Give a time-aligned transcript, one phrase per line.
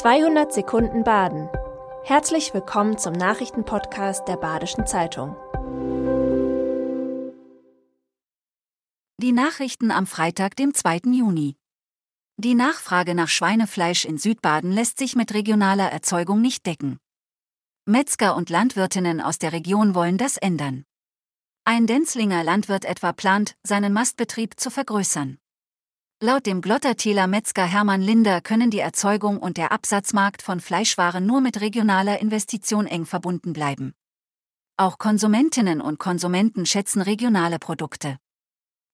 [0.00, 1.50] 200 Sekunden Baden.
[2.04, 5.36] Herzlich willkommen zum Nachrichtenpodcast der Badischen Zeitung.
[9.18, 11.00] Die Nachrichten am Freitag, dem 2.
[11.12, 11.58] Juni.
[12.38, 16.98] Die Nachfrage nach Schweinefleisch in Südbaden lässt sich mit regionaler Erzeugung nicht decken.
[17.84, 20.86] Metzger und Landwirtinnen aus der Region wollen das ändern.
[21.64, 25.36] Ein Denzlinger Landwirt etwa plant, seinen Mastbetrieb zu vergrößern.
[26.22, 31.40] Laut dem Glottertäler Metzger Hermann Linder können die Erzeugung und der Absatzmarkt von Fleischwaren nur
[31.40, 33.94] mit regionaler Investition eng verbunden bleiben.
[34.76, 38.18] Auch Konsumentinnen und Konsumenten schätzen regionale Produkte.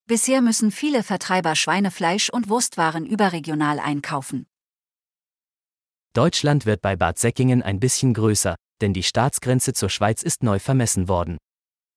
[0.06, 4.46] Bisher müssen viele Vertreiber Schweinefleisch und Wurstwaren überregional einkaufen.
[6.12, 10.60] Deutschland wird bei Bad Säckingen ein bisschen größer, denn die Staatsgrenze zur Schweiz ist neu
[10.60, 11.38] vermessen worden.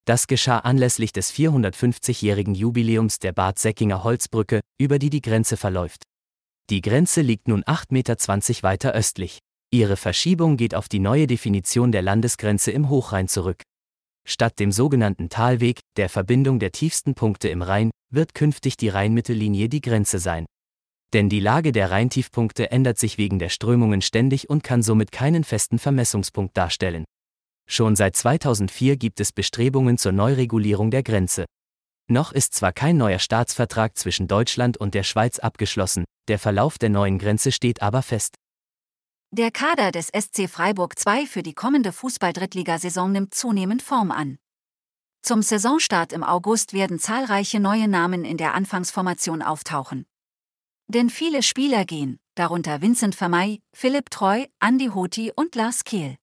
[0.10, 6.02] Das geschah anlässlich des 450-jährigen Jubiläums der Bad Säckinger Holzbrücke, über die die Grenze verläuft.
[6.72, 9.38] Die Grenze liegt nun 8,20 Meter weiter östlich.
[9.72, 13.62] Ihre Verschiebung geht auf die neue Definition der Landesgrenze im Hochrhein zurück.
[14.28, 19.70] Statt dem sogenannten Talweg, der Verbindung der tiefsten Punkte im Rhein, wird künftig die Rheinmittellinie
[19.70, 20.48] die Grenze sein.
[21.14, 25.44] Denn die Lage der Rheintiefpunkte ändert sich wegen der Strömungen ständig und kann somit keinen
[25.44, 27.06] festen Vermessungspunkt darstellen.
[27.72, 31.46] Schon seit 2004 gibt es Bestrebungen zur Neuregulierung der Grenze.
[32.10, 36.90] Noch ist zwar kein neuer Staatsvertrag zwischen Deutschland und der Schweiz abgeschlossen, der Verlauf der
[36.90, 38.34] neuen Grenze steht aber fest.
[39.32, 44.40] Der Kader des SC Freiburg II für die kommende Fußball-Drittligasaison nimmt zunehmend Form an.
[45.22, 50.08] Zum Saisonstart im August werden zahlreiche neue Namen in der Anfangsformation auftauchen.
[50.88, 56.18] Denn viele Spieler gehen, darunter Vincent Vermey, Philipp Treu, Andy Hoti und Lars Kehl.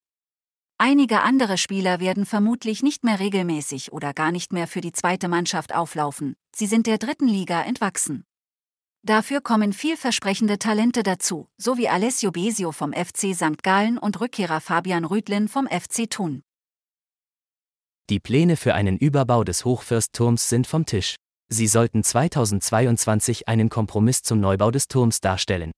[0.79, 5.27] Einige andere Spieler werden vermutlich nicht mehr regelmäßig oder gar nicht mehr für die zweite
[5.27, 8.25] Mannschaft auflaufen, sie sind der dritten Liga entwachsen.
[9.03, 13.63] Dafür kommen vielversprechende Talente dazu, so wie Alessio Besio vom FC St.
[13.63, 16.43] Gallen und Rückkehrer Fabian Rüdlin vom FC Thun.
[18.11, 21.15] Die Pläne für einen Überbau des Hochfürstturms sind vom Tisch.
[21.49, 25.71] Sie sollten 2022 einen Kompromiss zum Neubau des Turms darstellen.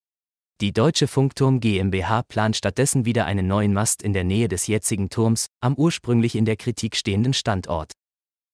[0.62, 5.10] Die Deutsche Funkturm GmbH plant stattdessen wieder einen neuen Mast in der Nähe des jetzigen
[5.10, 7.94] Turms, am ursprünglich in der Kritik stehenden Standort.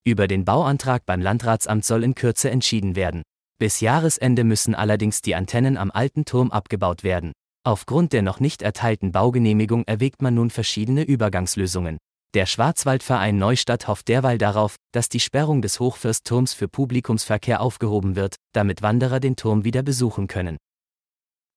[0.06, 3.24] Über den Bauantrag beim Landratsamt soll in Kürze entschieden werden.
[3.58, 7.32] Bis Jahresende müssen allerdings die Antennen am alten Turm abgebaut werden.
[7.64, 11.98] Aufgrund der noch nicht erteilten Baugenehmigung erwägt man nun verschiedene Übergangslösungen.
[12.36, 18.36] Der Schwarzwaldverein Neustadt hofft derweil darauf, dass die Sperrung des Hochfürstturms für Publikumsverkehr aufgehoben wird,
[18.54, 20.58] damit Wanderer den Turm wieder besuchen können.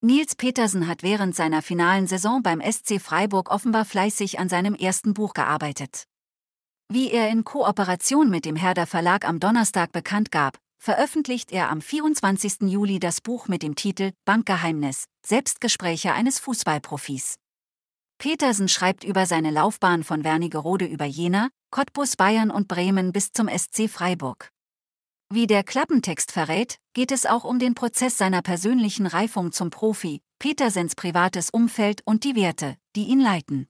[0.00, 5.12] Nils Petersen hat während seiner finalen Saison beim SC Freiburg offenbar fleißig an seinem ersten
[5.12, 6.04] Buch gearbeitet.
[6.88, 11.80] Wie er in Kooperation mit dem Herder Verlag am Donnerstag bekannt gab, veröffentlicht er am
[11.80, 12.68] 24.
[12.68, 17.34] Juli das Buch mit dem Titel Bankgeheimnis, Selbstgespräche eines Fußballprofis.
[18.18, 23.48] Petersen schreibt über seine Laufbahn von Wernigerode über Jena, Cottbus Bayern und Bremen bis zum
[23.48, 24.52] SC Freiburg.
[25.30, 30.22] Wie der Klappentext verrät, geht es auch um den Prozess seiner persönlichen Reifung zum Profi,
[30.38, 33.68] Petersens privates Umfeld und die Werte, die ihn leiten.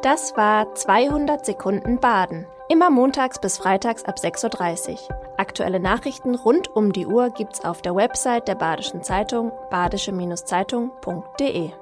[0.00, 2.46] Das war 200 Sekunden Baden.
[2.70, 4.98] Immer montags bis freitags ab 6.30 Uhr.
[5.36, 11.72] Aktuelle Nachrichten rund um die Uhr gibt's auf der Website der Badischen Zeitung badische-zeitung.de.